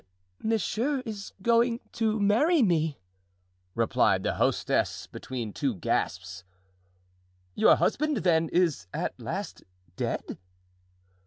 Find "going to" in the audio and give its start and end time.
1.43-2.19